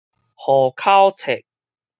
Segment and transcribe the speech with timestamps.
[0.35, 1.43] 戶口冊